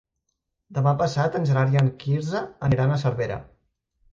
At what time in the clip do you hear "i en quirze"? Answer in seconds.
1.77-2.41